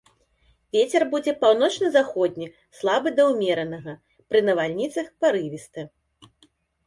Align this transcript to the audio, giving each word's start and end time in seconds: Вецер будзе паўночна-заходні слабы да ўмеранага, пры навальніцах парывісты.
Вецер 0.75 1.03
будзе 1.09 1.33
паўночна-заходні 1.43 2.47
слабы 2.79 3.13
да 3.19 3.23
ўмеранага, 3.33 3.93
пры 4.31 4.39
навальніцах 4.49 5.13
парывісты. 5.27 5.81